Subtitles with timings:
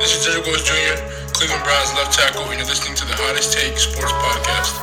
[0.00, 0.96] This is Jedrick Wills Jr.,
[1.34, 4.80] Cleveland Browns left tackle, and you're listening to the Hottest Take Sports Podcast.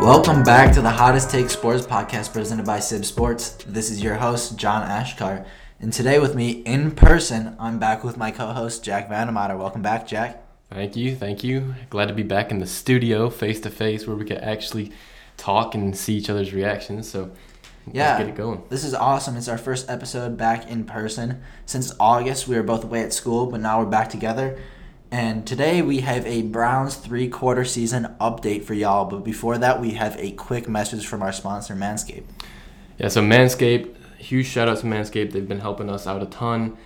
[0.00, 3.56] Welcome back to the Hottest Take Sports Podcast presented by CIBB Sports.
[3.66, 5.44] This is your host, John Achkar.
[5.80, 9.58] And today with me in person, I'm back with my co-host, Jack Vandemotter.
[9.58, 10.40] Welcome back, Jack.
[10.70, 11.74] Thank you, thank you.
[11.90, 14.92] Glad to be back in the studio, face to face, where we can actually
[15.36, 17.10] talk and see each other's reactions.
[17.10, 17.32] So
[17.92, 18.62] Yeah, let's get it going.
[18.68, 19.36] This is awesome.
[19.36, 21.42] It's our first episode back in person.
[21.66, 24.58] Since August, we were both away at school, but now we're back together.
[25.10, 29.06] And today we have a Browns three quarter season update for y'all.
[29.06, 32.24] But before that, we have a quick message from our sponsor, Manscaped.
[32.98, 35.32] Yeah, so Manscaped, huge shout out to Manscaped.
[35.32, 36.76] They've been helping us out a ton.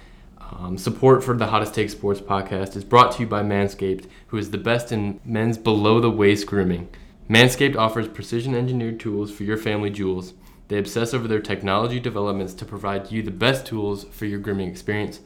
[0.59, 4.39] Um, support for the Hottest Take Sports podcast is brought to you by Manscaped, who
[4.39, 6.89] is the best in men's below the waist grooming.
[7.29, 10.35] Manscaped offers precision engineered tools for your family jewels.
[10.69, 14.69] They obsess over their technology developments to provide you the best tools for your grooming
[14.69, 15.21] experience.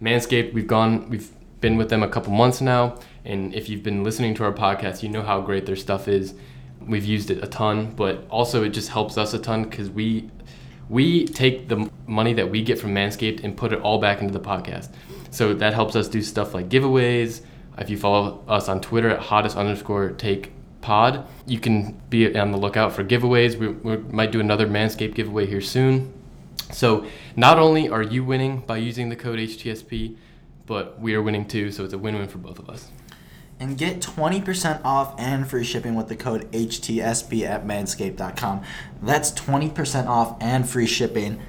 [0.00, 4.02] Manscaped, we've gone, we've been with them a couple months now, and if you've been
[4.02, 6.34] listening to our podcast, you know how great their stuff is.
[6.80, 10.30] We've used it a ton, but also it just helps us a ton because we
[10.88, 14.32] we take the money that we get from Manscaped and put it all back into
[14.32, 14.90] the podcast.
[15.30, 17.42] So that helps us do stuff like giveaways.
[17.78, 22.50] If you follow us on Twitter at hottest underscore take pod, you can be on
[22.50, 23.56] the lookout for giveaways.
[23.56, 26.12] We, we might do another Manscaped giveaway here soon.
[26.70, 30.16] So not only are you winning by using the code HTSP,
[30.66, 31.70] but we are winning too.
[31.70, 32.90] So it's a win-win for both of us.
[33.60, 38.62] And get 20% off and free shipping with the code HTSP at manscaped.com.
[39.00, 41.40] That's 20% off and free shipping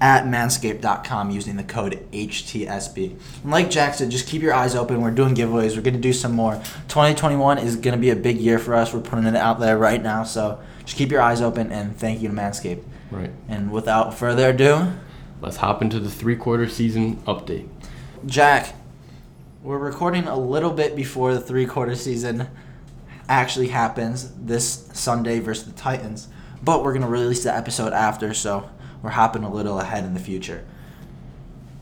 [0.00, 3.16] at manscaped.com using the code HTSP.
[3.42, 5.00] And like Jack said, just keep your eyes open.
[5.00, 5.76] We're doing giveaways.
[5.76, 6.54] We're going to do some more.
[6.88, 8.92] 2021 is going to be a big year for us.
[8.92, 10.24] We're putting it out there right now.
[10.24, 12.82] So just keep your eyes open and thank you to Manscaped.
[13.10, 13.30] Right.
[13.48, 14.92] And without further ado,
[15.42, 17.68] Let's hop into the three-quarter season update.
[18.24, 18.76] Jack,
[19.60, 22.46] we're recording a little bit before the three quarter season
[23.28, 26.28] actually happens this Sunday versus the Titans,
[26.62, 28.70] but we're going to release the episode after, so
[29.02, 30.64] we're hopping a little ahead in the future.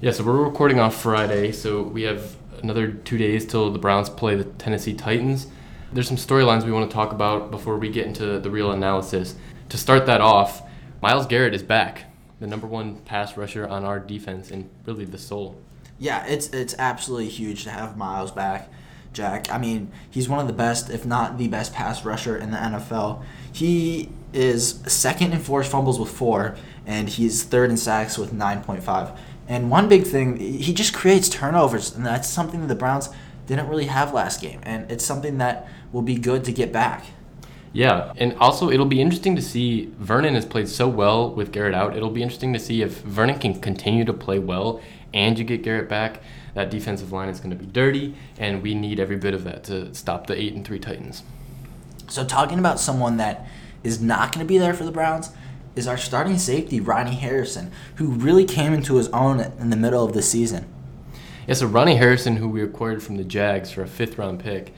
[0.00, 4.08] Yeah, so we're recording on Friday, so we have another two days till the Browns
[4.08, 5.46] play the Tennessee Titans.
[5.92, 9.34] There's some storylines we want to talk about before we get into the real analysis.
[9.68, 10.62] To start that off,
[11.02, 12.04] Myles Garrett is back,
[12.38, 15.60] the number one pass rusher on our defense and really the soul.
[15.98, 18.70] Yeah, it's it's absolutely huge to have Myles back,
[19.12, 19.50] Jack.
[19.50, 22.56] I mean, he's one of the best, if not the best, pass rusher in the
[22.56, 23.22] NFL.
[23.52, 28.62] He is second in forced fumbles with four, and he's third in sacks with nine
[28.62, 29.18] point five.
[29.48, 33.08] And one big thing, he just creates turnovers, and that's something that the Browns
[33.46, 37.06] didn't really have last game, and it's something that will be good to get back.
[37.72, 39.92] Yeah, and also it'll be interesting to see.
[39.98, 41.96] Vernon has played so well with Garrett out.
[41.96, 44.80] It'll be interesting to see if Vernon can continue to play well
[45.12, 46.22] and you get Garrett back.
[46.54, 49.64] That defensive line is going to be dirty, and we need every bit of that
[49.64, 51.22] to stop the eight and three Titans.
[52.08, 53.48] So talking about someone that
[53.84, 55.30] is not going to be there for the Browns
[55.76, 60.04] is our starting safety Ronnie Harrison, who really came into his own in the middle
[60.04, 60.66] of the season.
[61.46, 64.74] Yeah, so Ronnie Harrison, who we acquired from the Jags for a fifth round pick,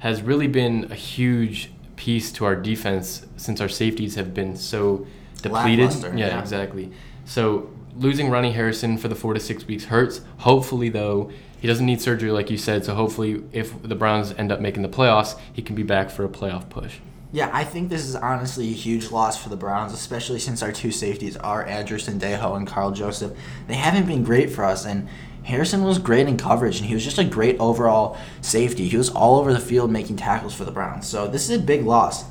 [0.00, 5.06] has really been a huge piece to our defense since our safeties have been so
[5.42, 5.92] depleted.
[6.02, 6.40] Yeah, yeah.
[6.40, 6.92] exactly.
[7.24, 10.20] So losing Ronnie Harrison for the four to six weeks hurts.
[10.38, 12.84] Hopefully, though, he doesn't need surgery like you said.
[12.84, 16.24] So hopefully, if the Browns end up making the playoffs, he can be back for
[16.24, 16.98] a playoff push.
[17.34, 20.70] Yeah, I think this is honestly a huge loss for the Browns, especially since our
[20.70, 23.32] two safeties are Andrew Sendejo and Karl Joseph.
[23.68, 25.08] They haven't been great for us, and
[25.44, 28.86] Harrison was great in coverage, and he was just a great overall safety.
[28.86, 31.08] He was all over the field making tackles for the Browns.
[31.08, 32.26] So this is a big loss.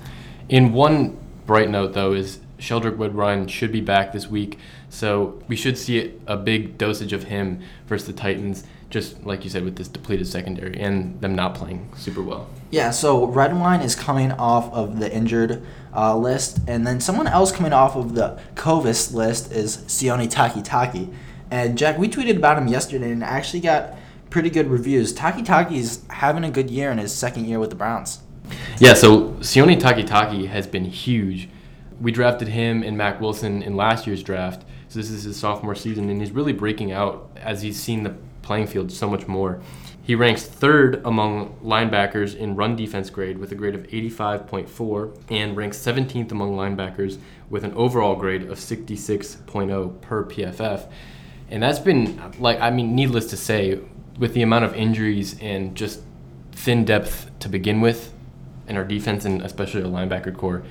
[0.50, 5.56] In one bright note, though, is Sheldrick Redwine should be back this week, so we
[5.56, 8.66] should see a big dosage of him versus the Titans.
[8.92, 12.48] Just like you said, with this depleted secondary and them not playing super well.
[12.70, 15.64] Yeah, so Redwine is coming off of the injured
[15.96, 21.14] uh, list, and then someone else coming off of the Covis list is Sione Takitaki.
[21.50, 23.98] And Jack, we tweeted about him yesterday and actually got
[24.30, 25.14] pretty good reviews.
[25.14, 28.20] Takitaki's having a good year in his second year with the Browns.
[28.80, 31.50] Yeah, so Sione Takitaki has been huge.
[32.00, 35.76] We drafted him and Mack Wilson in last year's draft, so this is his sophomore
[35.76, 38.16] season, and he's really breaking out as he's seen the
[38.52, 39.62] playing field so much more.
[40.04, 45.56] He ranks third among linebackers in run defense grade with a grade of 85.4 and
[45.56, 47.18] ranks 17th among linebackers
[47.50, 50.92] with an overall grade of 66.0 per PFF.
[51.50, 53.80] And that's been, like, I mean, needless to say,
[54.20, 56.02] with the amount of injuries and just
[56.52, 58.14] thin depth to begin with
[58.68, 60.62] in our defense and especially our linebacker corps,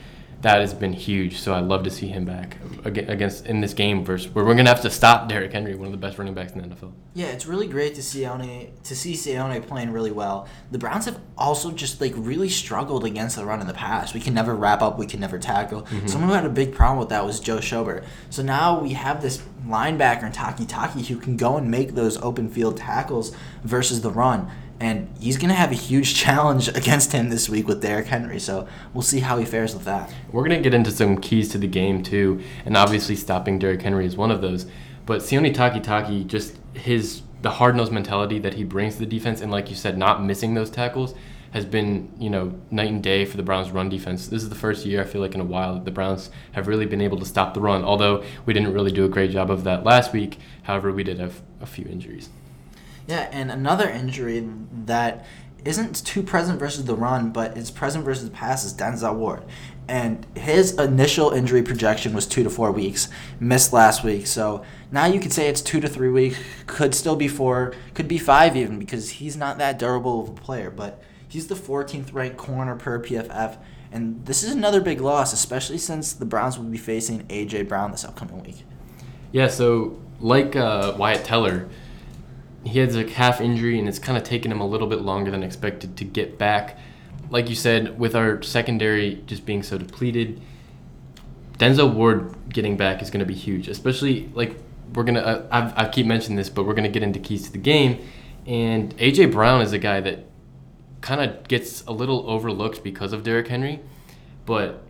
[0.42, 1.38] that has been huge.
[1.38, 4.70] So I'd love to see him back against in this game versus where we're gonna
[4.70, 6.92] have to stop Derrick Henry, one of the best running backs in the NFL.
[7.14, 10.48] Yeah, it's really great to see Sione to see Sione playing really well.
[10.70, 14.14] The Browns have also just like really struggled against the run in the past.
[14.14, 15.82] We can never wrap up, we can never tackle.
[15.82, 16.06] Mm-hmm.
[16.06, 18.04] Someone who had a big problem with that was Joe Schobert.
[18.30, 22.48] So now we have this linebacker in Takitaki who can go and make those open
[22.48, 24.50] field tackles versus the run.
[24.80, 28.40] And he's going to have a huge challenge against him this week with Derrick Henry.
[28.40, 30.12] So we'll see how he fares with that.
[30.32, 34.06] We're gonna get into some keys to the game too, and obviously stopping Derrick Henry
[34.06, 34.66] is one of those.
[35.06, 39.40] But Sione Takitaki, just his the hard nosed mentality that he brings to the defense,
[39.40, 41.14] and like you said, not missing those tackles
[41.52, 44.28] has been you know night and day for the Browns' run defense.
[44.28, 46.68] This is the first year I feel like in a while that the Browns have
[46.68, 47.84] really been able to stop the run.
[47.84, 51.18] Although we didn't really do a great job of that last week, however, we did
[51.18, 52.30] have a few injuries.
[53.10, 54.48] Yeah, and another injury
[54.86, 55.26] that
[55.64, 59.42] isn't too present versus the run, but it's present versus the pass is Denzel Ward.
[59.88, 63.08] And his initial injury projection was two to four weeks,
[63.40, 64.28] missed last week.
[64.28, 68.06] So now you could say it's two to three weeks, could still be four, could
[68.06, 70.70] be five even, because he's not that durable of a player.
[70.70, 73.58] But he's the 14th ranked corner per PFF.
[73.90, 77.64] And this is another big loss, especially since the Browns will be facing A.J.
[77.64, 78.64] Brown this upcoming week.
[79.32, 81.68] Yeah, so like uh, Wyatt Teller,
[82.64, 85.30] he has a calf injury and it's kind of taken him a little bit longer
[85.30, 86.78] than expected to get back.
[87.30, 90.40] Like you said, with our secondary just being so depleted,
[91.58, 94.56] Denzel Ward getting back is going to be huge, especially like
[94.94, 97.44] we're going to, uh, I keep mentioning this, but we're going to get into keys
[97.44, 98.04] to the game.
[98.46, 99.26] And A.J.
[99.26, 100.26] Brown is a guy that
[101.00, 103.80] kind of gets a little overlooked because of Derrick Henry.
[104.46, 104.82] But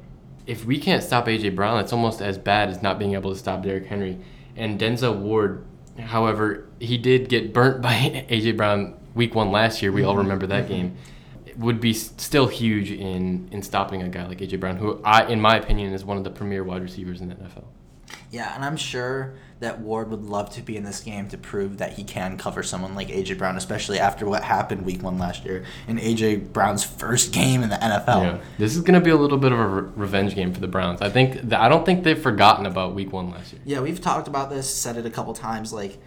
[0.46, 3.38] if we can't stop AJ Brown, it's almost as bad as not being able to
[3.38, 4.18] stop Derrick Henry.
[4.56, 5.64] And Denzel Ward,
[6.00, 9.92] however, he did get burnt by AJ Brown week one last year.
[9.92, 10.22] We all mm-hmm.
[10.22, 10.72] remember that mm-hmm.
[10.72, 10.96] game.
[11.46, 15.26] It would be still huge in in stopping a guy like AJ Brown, who I,
[15.26, 17.64] in my opinion, is one of the premier wide receivers in the NFL.
[18.30, 21.78] Yeah, and I'm sure that Ward would love to be in this game to prove
[21.78, 25.44] that he can cover someone like AJ Brown, especially after what happened week one last
[25.44, 28.22] year in AJ Brown's first game in the NFL.
[28.22, 30.60] Yeah, this is going to be a little bit of a re- revenge game for
[30.60, 31.02] the Browns.
[31.02, 33.62] I think that, I don't think they've forgotten about week one last year.
[33.64, 35.72] Yeah, we've talked about this, said it a couple times.
[35.72, 35.98] Like,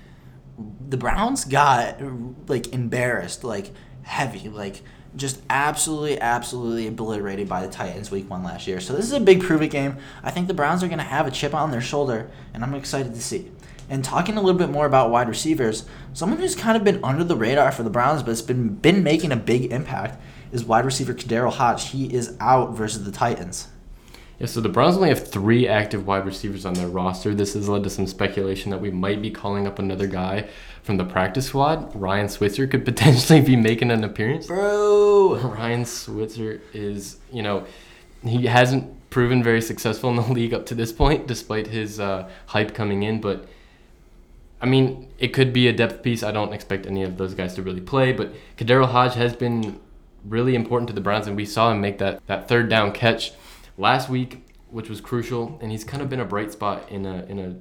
[0.87, 1.99] the Browns got
[2.47, 3.71] like embarrassed, like
[4.03, 4.81] heavy, like
[5.15, 8.79] just absolutely, absolutely obliterated by the Titans week one last year.
[8.79, 9.97] So this is a big prove it game.
[10.23, 12.73] I think the Browns are going to have a chip on their shoulder, and I'm
[12.73, 13.51] excited to see.
[13.89, 17.23] And talking a little bit more about wide receivers, someone who's kind of been under
[17.23, 20.21] the radar for the Browns, but it's been been making a big impact
[20.51, 21.89] is wide receiver KhaDarel Hodge.
[21.89, 23.67] He is out versus the Titans.
[24.39, 27.35] Yeah, so the Browns only have three active wide receivers on their roster.
[27.35, 30.47] This has led to some speculation that we might be calling up another guy
[30.81, 31.95] from the practice squad.
[31.95, 34.47] Ryan Switzer could potentially be making an appearance.
[34.47, 37.65] Bro, Ryan Switzer is, you know,
[38.23, 42.27] he hasn't proven very successful in the league up to this point, despite his uh,
[42.47, 43.21] hype coming in.
[43.21, 43.45] But
[44.59, 46.23] I mean, it could be a depth piece.
[46.23, 49.79] I don't expect any of those guys to really play, but KhaDarel Hodge has been
[50.25, 53.33] really important to the Browns, and we saw him make that, that third down catch
[53.77, 55.57] last week, which was crucial.
[55.61, 57.55] And he's kind of been a bright spot in a in a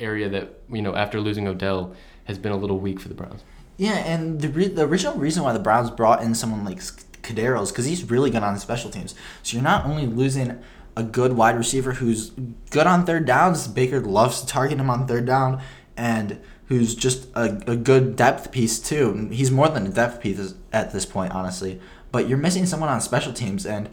[0.00, 1.94] area that you know after losing Odell
[2.24, 3.42] has been a little weak for the Browns.
[3.76, 6.80] Yeah, and the, re- the original reason why the Browns brought in someone like
[7.22, 9.14] KhaDarel is because he's really good on special teams.
[9.42, 10.62] So you're not only losing
[10.96, 12.30] a good wide receiver who's
[12.70, 15.62] good on third downs, Baker loves to target him on third down,
[15.96, 19.28] and who's just a, a good depth piece too.
[19.32, 21.80] He's more than a depth piece at this point, honestly.
[22.12, 23.88] But you're missing someone on special teams, and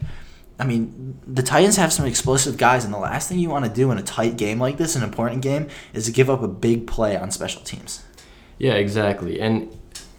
[0.58, 3.70] I mean, the Titans have some explosive guys, and the last thing you want to
[3.70, 6.48] do in a tight game like this, an important game, is to give up a
[6.48, 8.04] big play on special teams.
[8.58, 9.40] Yeah, exactly.
[9.40, 9.76] And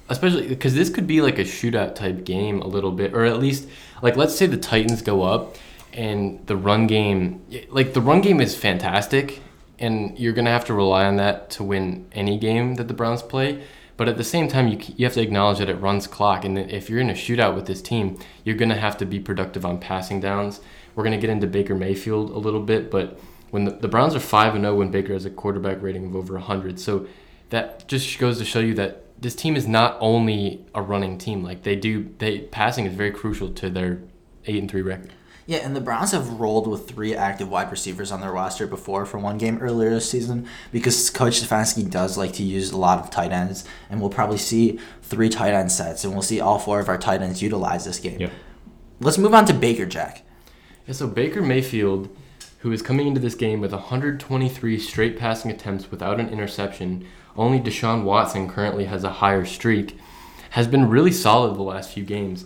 [0.07, 3.37] especially because this could be like a shootout type game a little bit, or at
[3.39, 3.67] least
[4.01, 5.57] like let's say the Titans go up
[5.93, 9.41] and the run game, like the run game is fantastic,
[9.77, 13.21] and you're gonna have to rely on that to win any game that the Browns
[13.21, 13.63] play.
[13.99, 16.57] But at the same time, you, you have to acknowledge that it runs clock, and
[16.57, 19.77] if you're in a shootout with this team, you're gonna have to be productive on
[19.77, 20.61] passing downs.
[20.95, 24.21] We're gonna get into Baker Mayfield a little bit, but when the, the Browns are
[24.21, 27.07] five and zero when Baker has a quarterback rating of over hundred, so
[27.49, 31.43] that just goes to show you that this team is not only a running team.
[31.43, 33.99] Like they do, they passing is very crucial to their
[34.45, 35.11] eight and three record.
[35.49, 39.07] Yeah, and the Browns have rolled with three active wide receivers on their roster before
[39.07, 42.99] for one game earlier this season because Coach Stefanski does like to use a lot
[42.99, 46.59] of tight ends, and we'll probably see three tight end sets, and we'll see all
[46.59, 48.19] four of our tight ends utilize this game.
[48.19, 48.31] Yep.
[48.99, 50.21] Let's move on to Baker Jack.
[50.85, 52.15] Yeah, so Baker Mayfield,
[52.59, 57.59] who is coming into this game with 123 straight passing attempts without an interception, only
[57.59, 59.97] Deshaun Watson currently has a higher streak,
[60.51, 62.45] has been really solid the last few games,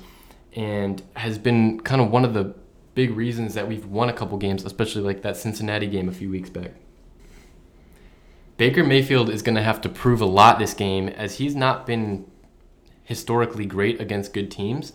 [0.56, 2.56] and has been kind of one of the
[2.96, 6.30] big reasons that we've won a couple games, especially like that Cincinnati game a few
[6.30, 6.72] weeks back.
[8.58, 11.88] Baker Mayfield is going to have to prove a lot this game as he's not
[11.88, 12.26] been
[13.04, 14.94] historically great against good teams.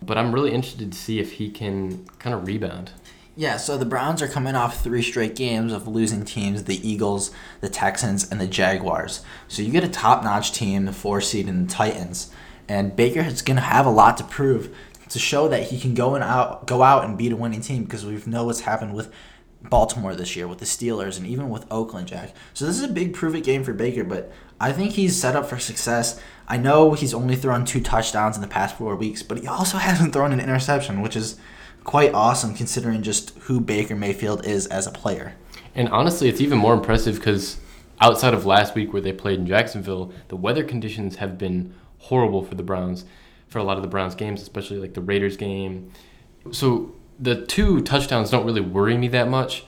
[0.00, 2.90] But I'm really interested to see if he can kind of rebound.
[3.34, 7.30] Yeah, so the Browns are coming off three straight games of losing teams the Eagles,
[7.60, 9.22] the Texans, and the Jaguars.
[9.48, 12.30] So you get a top notch team, the four seed, and the Titans.
[12.68, 14.76] And Baker is going to have a lot to prove
[15.12, 17.84] to show that he can go and out go out and beat a winning team
[17.84, 19.12] because we know what's happened with
[19.62, 22.34] Baltimore this year with the Steelers and even with Oakland, Jack.
[22.54, 25.36] So this is a big prove it game for Baker, but I think he's set
[25.36, 26.20] up for success.
[26.48, 29.78] I know he's only thrown two touchdowns in the past four weeks, but he also
[29.88, 31.38] hasn't thrown an interception, which is
[31.84, 35.34] quite awesome considering just who Baker Mayfield is as a player.
[35.74, 37.58] And honestly, it's even more impressive because
[38.00, 42.44] outside of last week where they played in Jacksonville, the weather conditions have been horrible
[42.44, 43.04] for the Browns
[43.52, 45.92] for a lot of the Browns games, especially like the Raiders game.
[46.50, 49.64] So the two touchdowns don't really worry me that much.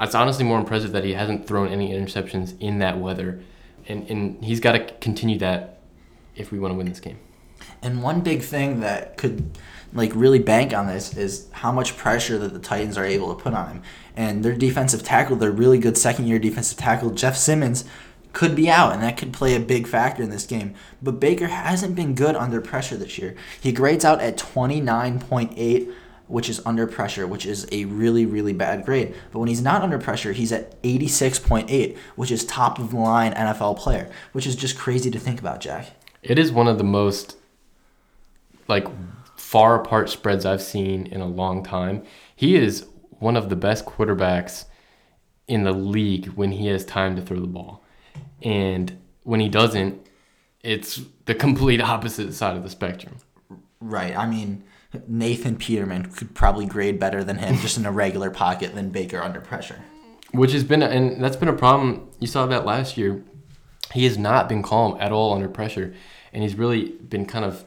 [0.00, 3.42] It's honestly more impressive that he hasn't thrown any interceptions in that weather.
[3.86, 5.80] And, and he's got to continue that
[6.34, 7.18] if we want to win this game.
[7.82, 9.58] And one big thing that could
[9.92, 13.40] like really bank on this is how much pressure that the Titans are able to
[13.40, 13.82] put on him.
[14.16, 17.84] And their defensive tackle, their really good second year defensive tackle, Jeff Simmons,
[18.34, 20.74] could be out, and that could play a big factor in this game.
[21.00, 23.34] But Baker hasn't been good under pressure this year.
[23.60, 25.92] He grades out at 29.8,
[26.26, 29.14] which is under pressure, which is a really, really bad grade.
[29.32, 33.32] But when he's not under pressure, he's at 86.8, which is top of the line
[33.32, 35.92] NFL player, which is just crazy to think about, Jack.
[36.22, 37.36] It is one of the most
[38.66, 38.88] like
[39.36, 42.02] far apart spreads I've seen in a long time.
[42.34, 44.64] He is one of the best quarterbacks
[45.46, 47.83] in the league when he has time to throw the ball.
[48.42, 50.06] And when he doesn't,
[50.62, 53.16] it's the complete opposite side of the spectrum.
[53.80, 54.16] Right.
[54.16, 54.64] I mean,
[55.06, 59.22] Nathan Peterman could probably grade better than him just in a regular pocket than Baker
[59.22, 59.80] under pressure.
[60.32, 62.10] Which has been, and that's been a problem.
[62.18, 63.24] You saw that last year.
[63.92, 65.94] He has not been calm at all under pressure.
[66.32, 67.64] And he's really been kind of,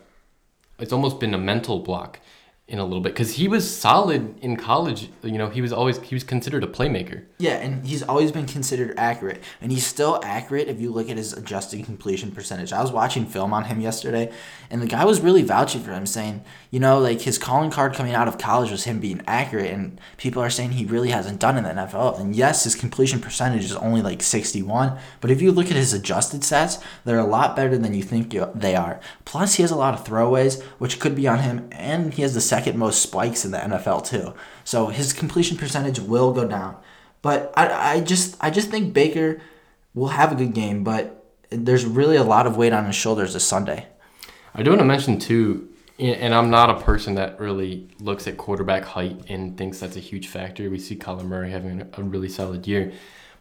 [0.79, 2.19] it's almost been a mental block
[2.69, 5.09] in a little bit because he was solid in college.
[5.23, 7.23] You know, he was always he was considered a playmaker.
[7.39, 11.15] Yeah, and he's always been considered accurate, and he's still accurate if you look at
[11.15, 12.73] his adjusted completion percentage.
[12.73, 14.33] I was watching film on him yesterday,
[14.69, 17.93] and the guy was really vouching for him, saying, you know, like his calling card
[17.93, 21.39] coming out of college was him being accurate, and people are saying he really hasn't
[21.39, 22.19] done in the NFL.
[22.19, 25.77] And yes, his completion percentage is only like sixty one, but if you look at
[25.77, 28.99] his adjusted stats, they're a lot better than you think they are.
[29.23, 32.33] Plus, he has a lot of throwaways, which could be on him, and he has
[32.33, 34.33] the second most spikes in the NFL too.
[34.63, 36.75] So his completion percentage will go down.
[37.21, 39.39] But I, I just I just think Baker
[39.93, 43.33] will have a good game, but there's really a lot of weight on his shoulders
[43.33, 43.85] this Sunday.
[44.55, 48.37] I do want to mention too, and I'm not a person that really looks at
[48.37, 50.67] quarterback height and thinks that's a huge factor.
[50.69, 52.91] We see Kyler Murray having a really solid year,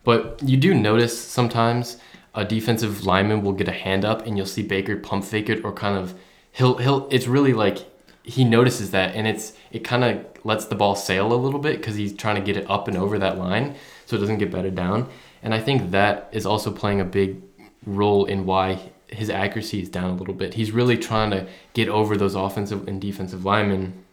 [0.05, 1.97] but you do notice sometimes
[2.35, 5.65] a defensive lineman will get a hand up, and you'll see Baker pump fake it
[5.65, 6.15] or kind of
[6.53, 7.09] he'll he'll.
[7.11, 7.79] It's really like
[8.27, 11.77] he notices that and it's it kind of lets the ball sail a little bit
[11.77, 14.51] because he's trying to get it up and over that line so it doesn't get
[14.51, 15.09] batted down.
[15.43, 17.41] And i think that is also playing a big
[17.87, 20.55] role in why his accuracy is down a little bit.
[20.55, 24.05] He's really trying to get over those offensive and defensive linemen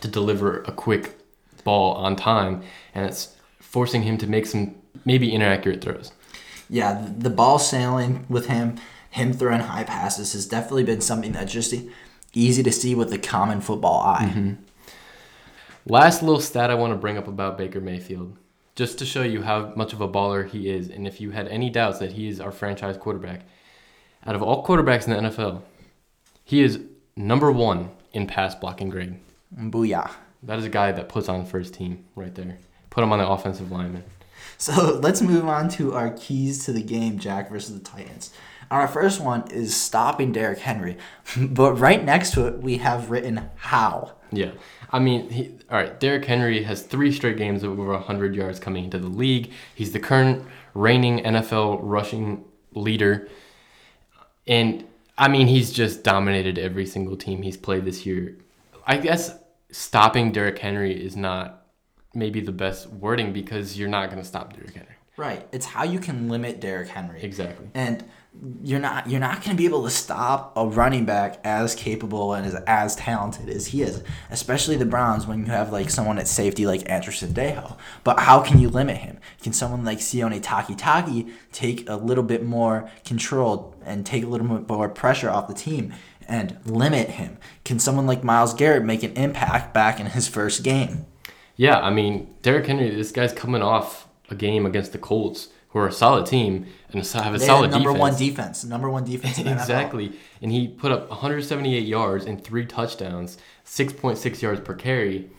[0.00, 1.18] to deliver a quick
[1.64, 2.62] ball on time
[2.94, 6.12] and it's forcing him to make some maybe inaccurate throws.
[6.70, 8.78] Yeah the ball sailing with him
[9.10, 11.74] him throwing high passes has definitely been something that just
[12.36, 14.32] easy to see with the common football eye.
[14.32, 14.52] Mm-hmm.
[15.86, 18.36] Last little stat I want to bring up about Baker Mayfield,
[18.74, 21.48] just to show you how much of a baller he is, and if you had
[21.48, 23.42] any doubts that he is our franchise quarterback,
[24.26, 25.62] out of all quarterbacks in the NFL,
[26.44, 26.80] he is
[27.16, 29.16] number one in pass blocking grade.
[29.56, 30.10] Booyah.
[30.42, 32.58] That is a guy that puts on first team right there.
[32.90, 34.04] Put him on the offensive lineman.
[34.58, 38.32] So let's move on to our keys to the game, Jack versus the Titans.
[38.70, 40.96] Our first one is stopping Derrick Henry,
[41.36, 44.12] but right next to it we have written how.
[44.32, 44.52] Yeah,
[44.90, 45.98] I mean, he, all right.
[46.00, 49.52] Derrick Henry has three straight games of over 100 yards coming into the league.
[49.74, 50.44] He's the current
[50.74, 52.44] reigning NFL rushing
[52.74, 53.28] leader,
[54.46, 54.84] and
[55.16, 58.36] I mean, he's just dominated every single team he's played this year.
[58.86, 59.36] I guess
[59.70, 61.66] stopping Derrick Henry is not
[62.14, 64.95] maybe the best wording because you're not going to stop Derrick Henry.
[65.16, 65.46] Right.
[65.50, 67.22] It's how you can limit Derrick Henry.
[67.22, 67.68] Exactly.
[67.74, 68.04] And
[68.62, 72.34] you're not you're not going to be able to stop a running back as capable
[72.34, 76.18] and as, as talented as he is, especially the Browns when you have like someone
[76.18, 77.78] at safety like Andrew Sendejo.
[78.04, 79.18] But how can you limit him?
[79.42, 84.46] Can someone like Sione Takitaki take a little bit more control and take a little
[84.46, 85.94] bit more pressure off the team
[86.28, 87.38] and limit him?
[87.64, 91.06] Can someone like Myles Garrett make an impact back in his first game?
[91.56, 95.78] Yeah, I mean, Derrick Henry, this guy's coming off a game against the Colts, who
[95.78, 98.00] are a solid team and have a They solid number defense.
[98.00, 99.38] one defense, number one defense.
[99.38, 99.54] In the NFL.
[99.60, 100.12] exactly.
[100.40, 105.30] And he put up 178 yards and three touchdowns, 6.6 yards per carry.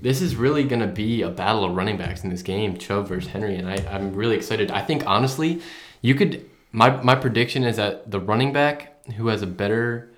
[0.00, 3.08] This is really going to be a battle of running backs in this game, Chubb
[3.08, 4.70] versus Henry, and I, I'm really excited.
[4.70, 5.60] I think, honestly,
[6.02, 6.48] you could.
[6.70, 10.10] My, my prediction is that the running back who has a better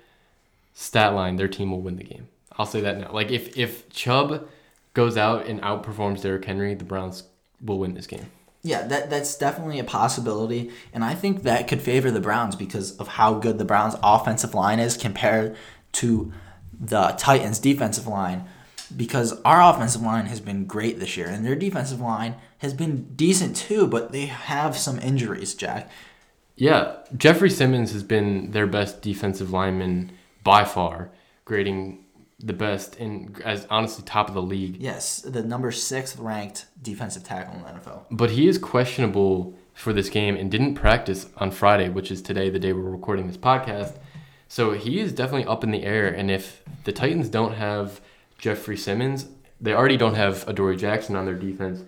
[0.73, 2.27] stat line, their team will win the game.
[2.57, 3.11] I'll say that now.
[3.13, 4.47] Like, if, if Chubb
[4.93, 7.23] goes out and outperforms Derrick Henry, the Browns
[7.63, 8.31] will win this game.
[8.63, 12.95] Yeah, that that's definitely a possibility, and I think that could favor the Browns because
[12.97, 15.55] of how good the Browns' offensive line is compared
[15.93, 16.31] to
[16.79, 18.45] the Titans' defensive line.
[18.95, 23.15] Because our offensive line has been great this year, and their defensive line has been
[23.15, 25.89] decent too, but they have some injuries, Jack.
[26.55, 30.11] Yeah, Jeffrey Simmons has been their best defensive lineman
[30.43, 31.09] by far,
[31.45, 32.05] grading
[32.43, 34.77] the best and as honestly top of the league.
[34.79, 38.05] Yes, the number sixth ranked defensive tackle in the NFL.
[38.11, 42.49] But he is questionable for this game and didn't practice on Friday, which is today,
[42.49, 43.97] the day we're recording this podcast.
[44.47, 46.07] So he is definitely up in the air.
[46.07, 48.01] And if the Titans don't have
[48.37, 49.27] Jeffrey Simmons,
[49.59, 51.83] they already don't have Adoree Jackson on their defense.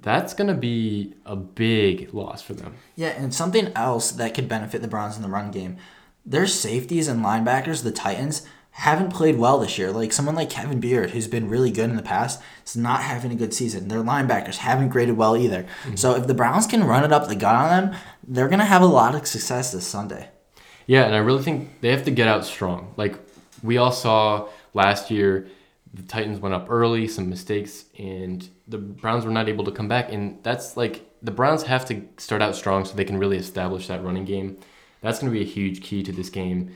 [0.00, 2.76] That's going to be a big loss for them.
[2.94, 5.76] Yeah, and something else that could benefit the Browns in the run game.
[6.24, 8.46] Their safeties and linebackers, the Titans,
[8.78, 9.90] haven't played well this year.
[9.90, 13.32] Like someone like Kevin Byard, who's been really good in the past, is not having
[13.32, 13.88] a good season.
[13.88, 15.64] Their linebackers haven't graded well either.
[15.64, 15.96] Mm-hmm.
[15.96, 18.82] So if the Browns can run it up the gut on them, they're gonna have
[18.82, 20.28] a lot of success this Sunday.
[20.86, 22.94] Yeah, and I really think they have to get out strong.
[22.96, 23.18] Like
[23.64, 25.48] we all saw last year,
[25.92, 29.88] the Titans went up early, some mistakes, and the Browns were not able to come
[29.88, 30.12] back.
[30.12, 33.88] And that's like the Browns have to start out strong so they can really establish
[33.88, 34.58] that running game.
[35.00, 36.74] That's going to be a huge key to this game.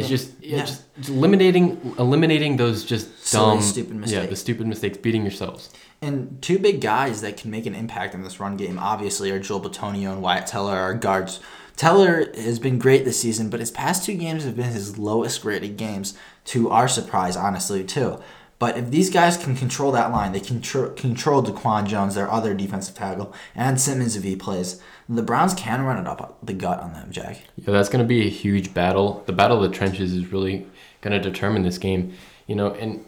[0.00, 0.58] It's just, yeah.
[0.58, 0.64] Yeah.
[0.64, 4.22] just eliminating eliminating those just Silly, dumb, stupid mistakes.
[4.22, 5.70] yeah, the stupid mistakes, beating yourselves.
[6.02, 9.38] And two big guys that can make an impact in this run game, obviously, are
[9.38, 11.40] Joel Bitonio and Wyatt Teller, our guards.
[11.76, 15.42] Teller has been great this season, but his past two games have been his lowest
[15.42, 18.18] graded games, to our surprise, honestly, too.
[18.58, 22.30] But if these guys can control that line, they can tr- control Daquan Jones, their
[22.30, 24.80] other defensive tackle, and Simmons if he plays.
[25.08, 27.42] The Browns can run it up the gut on them, Jack.
[27.56, 29.22] Yeah, that's going to be a huge battle.
[29.26, 30.66] The battle of the trenches is really
[31.00, 32.14] going to determine this game.
[32.46, 33.04] You know, and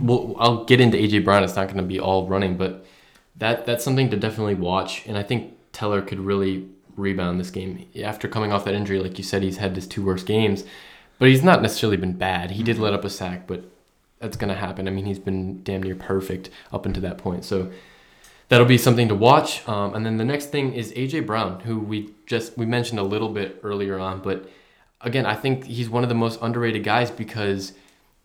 [0.00, 1.44] we'll, I'll get into AJ Brown.
[1.44, 2.84] It's not going to be all running, but
[3.36, 5.06] that that's something to definitely watch.
[5.06, 8.98] And I think Teller could really rebound this game after coming off that injury.
[8.98, 10.64] Like you said, he's had his two worst games,
[11.18, 12.50] but he's not necessarily been bad.
[12.50, 12.84] He did mm-hmm.
[12.84, 13.64] let up a sack, but
[14.20, 14.88] that's going to happen.
[14.88, 17.44] I mean, he's been damn near perfect up until that point.
[17.44, 17.70] So
[18.48, 19.66] that'll be something to watch.
[19.68, 23.04] Um, and then the next thing is AJ Brown, who we just we mentioned a
[23.04, 24.48] little bit earlier on, but
[25.00, 27.72] again, I think he's one of the most underrated guys because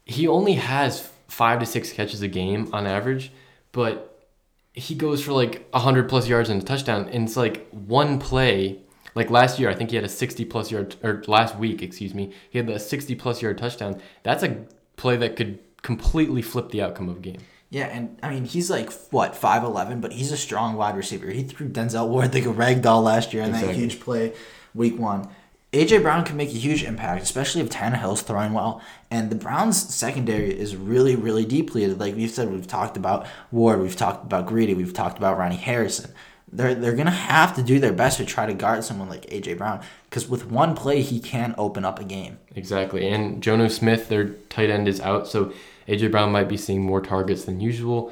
[0.06, 3.32] he only has five to six catches a game on average,
[3.72, 4.28] but
[4.74, 8.80] he goes for like 100 plus yards and a touchdown, and it's like one play.
[9.16, 12.16] Like last year, I think he had a 60 plus yard, or last week, excuse
[12.16, 14.02] me, he had a 60 plus yard touchdown.
[14.24, 17.42] That's a play that could completely flip the outcome of a game.
[17.70, 21.30] Yeah, and I mean he's like what five eleven, but he's a strong wide receiver.
[21.30, 24.34] He threw Denzel Ward like a rag doll last year in that huge play,
[24.74, 25.28] week one.
[25.74, 28.80] AJ Brown can make a huge impact, especially if Tannehill's throwing well.
[29.10, 32.00] And the Browns' secondary is really, really depleted.
[32.00, 35.56] Like we've said, we've talked about Ward, we've talked about Greedy, we've talked about Ronnie
[35.56, 36.12] Harrison.
[36.52, 39.58] They're they're gonna have to do their best to try to guard someone like AJ
[39.58, 42.38] Brown because with one play he can open up a game.
[42.56, 43.10] Exactly.
[43.10, 45.52] And Jonnu Smith, their tight end, is out, so
[45.88, 48.12] AJ Brown might be seeing more targets than usual.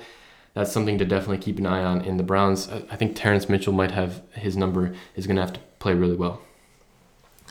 [0.53, 2.69] That's something to definitely keep an eye on in the Browns.
[2.69, 6.17] I think Terrance Mitchell might have his number, is going to have to play really
[6.17, 6.41] well.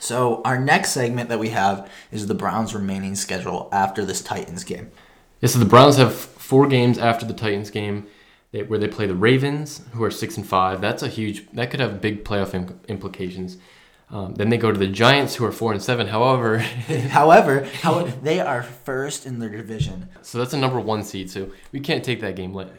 [0.00, 4.64] So our next segment that we have is the Browns' remaining schedule after this Titans
[4.64, 4.90] game.
[5.40, 8.06] Yeah, so the Browns have four games after the Titans game
[8.66, 10.80] where they play the Ravens, who are six and five.
[10.80, 11.50] That's a huge.
[11.52, 12.54] That could have big playoff
[12.88, 13.56] implications.
[14.12, 16.08] Um, then they go to the Giants, who are four and seven.
[16.08, 16.58] However,
[17.10, 20.08] However, how, they are first in their division.
[20.22, 21.30] so that's a number one seed.
[21.30, 22.74] So we can't take that game lightly.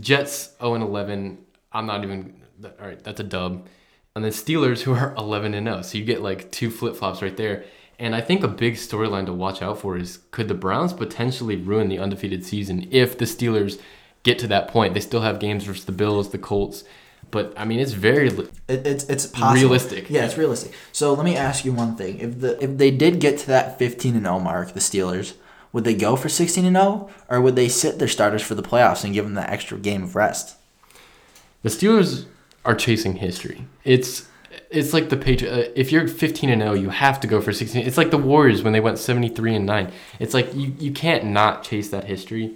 [0.00, 1.38] Jets zero and eleven.
[1.72, 2.42] I'm not even.
[2.64, 3.66] All right, that's a dub.
[4.14, 5.82] And then Steelers, who are eleven and zero.
[5.82, 7.64] So you get like two flip flops right there.
[7.98, 11.56] And I think a big storyline to watch out for is could the Browns potentially
[11.56, 13.78] ruin the undefeated season if the Steelers
[14.22, 14.94] get to that point?
[14.94, 16.82] They still have games versus the Bills, the Colts,
[17.30, 19.54] but I mean it's very li- It, it's it's possible.
[19.54, 20.10] Realistic.
[20.10, 20.72] Yeah, it's realistic.
[20.92, 23.78] So let me ask you one thing: if the if they did get to that
[23.78, 25.34] fifteen and zero mark, the Steelers
[25.72, 28.62] would they go for sixteen and zero, or would they sit their starters for the
[28.62, 30.56] playoffs and give them that extra game of rest?
[31.62, 32.26] the Steelers
[32.64, 33.64] are chasing history.
[33.84, 34.28] It's
[34.70, 35.42] it's like the page.
[35.42, 37.86] Uh, if you're 15 and 0, you have to go for 16.
[37.86, 39.92] It's like the Warriors when they went 73 and 9.
[40.18, 42.54] It's like you you can't not chase that history.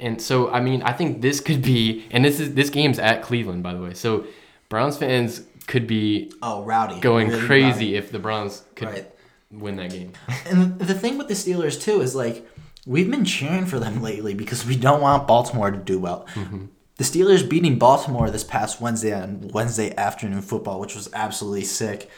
[0.00, 3.22] And so, I mean, I think this could be, and this is this game's at
[3.22, 3.94] Cleveland, by the way.
[3.94, 4.26] So,
[4.68, 6.98] Browns fans could be Oh, rowdy.
[7.00, 7.96] going Really crazy rowdy.
[7.96, 9.10] if the Browns could Right.
[9.50, 10.12] win that game.
[10.46, 12.44] And the thing with the Steelers too is like
[12.86, 16.26] we've been cheering for them lately because we don't want Baltimore to do well.
[16.34, 16.64] Mm-hmm.
[16.96, 22.10] The Steelers beating Baltimore this past Wednesday on Wednesday afternoon football, which was absolutely sick,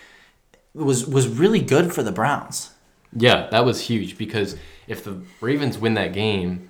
[0.75, 2.71] was was really good for the Browns.
[3.17, 4.57] Yeah, that was huge because
[4.89, 6.69] if the Ravens win that game,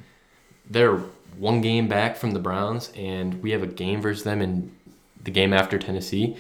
[0.69, 0.97] they're
[1.39, 4.73] one game back from the Browns, and we have a game versus them in
[5.23, 6.37] the game after Tennessee.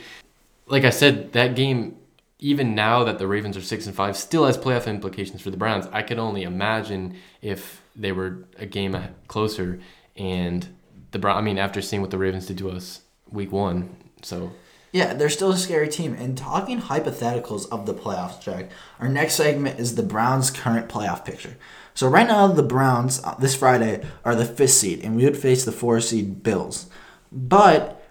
[0.67, 1.97] Like I said, that game,
[2.39, 5.57] even now that the Ravens are six and five, still has playoff implications for the
[5.57, 5.87] Browns.
[5.93, 8.97] I could only imagine if they were a game
[9.29, 9.81] closer,
[10.17, 10.69] and
[11.11, 11.37] the Brown.
[11.37, 14.53] I mean, after seeing what the Ravens did to us week one, so
[14.93, 16.15] Yeah, they're still a scary team.
[16.15, 21.25] And talking hypotheticals of the playoffs, Jack, our next segment is the Browns' current playoff
[21.25, 21.57] picture.
[21.95, 25.37] So right now, the Browns uh, this Friday are the fifth seed, and we would
[25.37, 26.91] face the four seed Bills.
[27.31, 28.03] But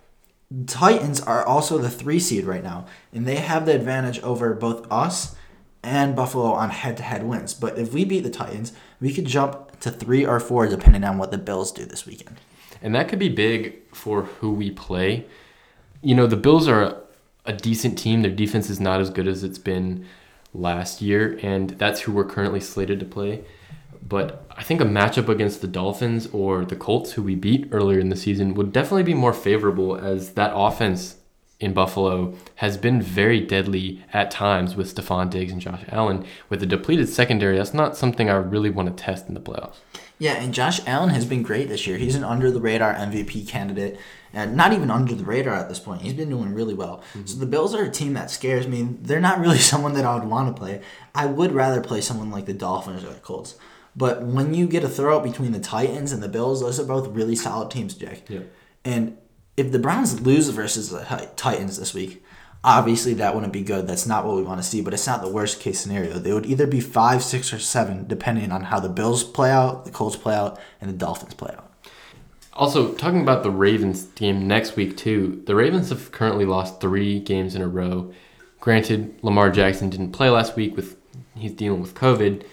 [0.67, 4.89] Titans are also the three seed right now, and they have the advantage over both
[4.91, 5.35] us
[5.83, 7.53] and Buffalo on head to head wins.
[7.53, 11.17] But if we beat the Titans, we could jump to three or four depending on
[11.17, 12.37] what the Bills do this weekend.
[12.81, 15.25] And that could be big for who we play.
[16.01, 16.97] You know, the Bills are a,
[17.45, 18.21] a decent team.
[18.21, 20.05] Their defense is not as good as it's been
[20.53, 23.43] last year, and that's who we're currently slated to play.
[24.05, 27.99] But I think a matchup against the Dolphins or the Colts, who we beat earlier
[27.99, 31.17] in the season, would definitely be more favorable as that offense
[31.63, 36.25] in Buffalo has been very deadly at times with Stefon Diggs and Josh Allen.
[36.49, 39.77] With a depleted secondary, that's not something I really want to test in the playoffs.
[40.19, 41.97] Yeah, and Josh Allen has been great this year.
[41.97, 43.97] He's an under the radar MVP candidate,
[44.33, 46.01] and not even under the radar at this point.
[46.01, 47.01] He's been doing really well.
[47.13, 47.25] Mm-hmm.
[47.25, 48.89] So the Bills are a team that scares me.
[49.01, 50.81] They're not really someone that I would want to play.
[51.15, 53.55] I would rather play someone like the Dolphins or the Colts.
[53.95, 56.85] But when you get a throw up between the Titans and the Bills, those are
[56.85, 58.29] both really solid teams, Jack.
[58.29, 58.41] Yeah.
[58.83, 59.17] And
[59.55, 62.23] if the Browns lose versus the Titans this week,
[62.63, 63.87] obviously that wouldn't be good.
[63.87, 66.17] That's not what we want to see, but it's not the worst case scenario.
[66.17, 69.85] They would either be five, six, or seven, depending on how the Bills play out,
[69.85, 71.69] the Colts play out, and the Dolphins play out.
[72.53, 77.19] Also, talking about the Ravens game next week too, the Ravens have currently lost three
[77.19, 78.13] games in a row.
[78.59, 80.95] Granted, Lamar Jackson didn't play last week with
[81.35, 82.45] he's dealing with COVID.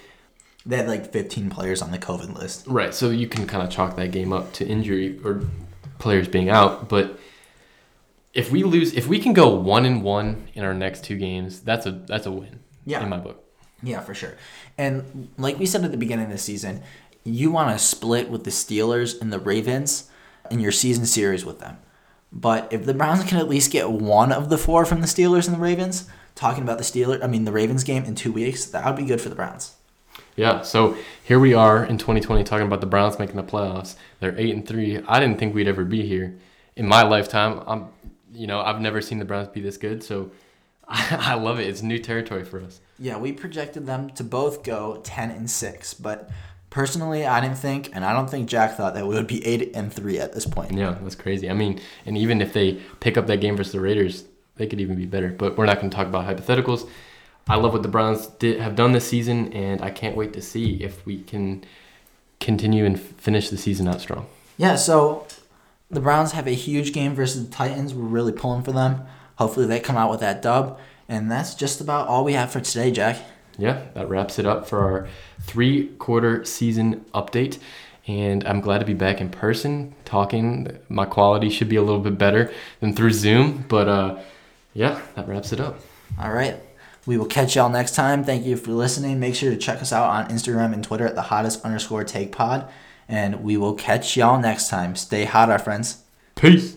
[0.66, 2.66] They had like 15 players on the COVID list.
[2.66, 5.42] Right, so you can kind of chalk that game up to injury or
[5.98, 6.88] players being out.
[6.88, 7.18] But
[8.34, 11.60] if we lose, if we can go one and one in our next two games,
[11.60, 12.60] that's a that's a win.
[12.84, 13.02] Yeah.
[13.02, 13.44] in my book.
[13.82, 14.36] Yeah, for sure.
[14.76, 16.82] And like we said at the beginning of the season,
[17.24, 20.10] you want to split with the Steelers and the Ravens
[20.50, 21.78] in your season series with them.
[22.32, 25.46] But if the Browns can at least get one of the four from the Steelers
[25.46, 28.66] and the Ravens, talking about the Steelers, I mean the Ravens game in two weeks,
[28.66, 29.74] that would be good for the Browns.
[30.36, 33.96] Yeah, so here we are in 2020 talking about the Browns making the playoffs.
[34.20, 35.02] They're eight and three.
[35.06, 36.38] I didn't think we'd ever be here
[36.76, 37.62] in my lifetime.
[37.66, 37.88] I'm,
[38.32, 40.02] you know, I've never seen the Browns be this good.
[40.02, 40.30] So
[40.90, 41.68] I, love it.
[41.68, 42.80] It's new territory for us.
[42.98, 46.30] Yeah, we projected them to both go 10 and 6, but
[46.68, 49.70] personally, I didn't think, and I don't think Jack thought that we would be 8
[49.74, 50.72] and 3 at this point.
[50.72, 51.48] Yeah, that's crazy.
[51.48, 54.24] I mean, and even if they pick up that game versus the Raiders,
[54.56, 55.28] they could even be better.
[55.28, 56.88] But we're not going to talk about hypotheticals.
[57.48, 60.42] I love what the Browns did, have done this season, and I can't wait to
[60.42, 61.64] see if we can
[62.38, 64.26] continue and finish the season out strong.
[64.56, 65.26] Yeah, so
[65.90, 67.94] the Browns have a huge game versus the Titans.
[67.94, 69.02] We're really pulling for them.
[69.36, 70.78] Hopefully, they come out with that dub.
[71.08, 73.18] And that's just about all we have for today, Jack.
[73.58, 75.08] Yeah, that wraps it up for our
[75.40, 77.58] three quarter season update.
[78.06, 80.78] And I'm glad to be back in person talking.
[80.88, 83.64] My quality should be a little bit better than through Zoom.
[83.68, 84.18] But uh,
[84.72, 85.80] yeah, that wraps it up.
[86.18, 86.56] All right.
[87.06, 88.24] We will catch y'all next time.
[88.24, 89.18] Thank you for listening.
[89.18, 92.32] Make sure to check us out on Instagram and Twitter at the hottest underscore take
[92.32, 92.68] pod.
[93.08, 94.94] And we will catch y'all next time.
[94.94, 96.02] Stay hot, our friends.
[96.36, 96.76] Peace.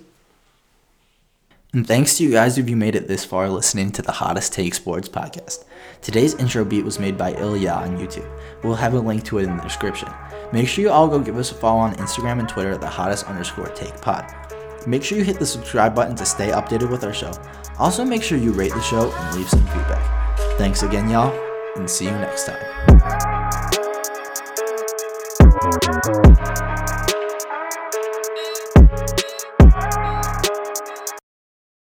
[1.74, 4.54] And thanks to you guys if you made it this far listening to the Hottest
[4.54, 5.66] Take Sports podcast.
[6.02, 8.30] Today's intro beat was made by Ilyah on YouTube.
[8.64, 10.08] We'll have a link to it in the description.
[10.52, 12.88] Make sure you all go give us a follow on Instagram and Twitter at the
[12.88, 14.43] hottest underscore take pod.
[14.86, 17.32] Make sure you hit the subscribe button to stay updated with our show.
[17.80, 20.38] Also, make sure you rate the show and leave some feedback.
[20.58, 21.34] Thanks again, y'all,
[21.76, 22.60] and see you next time.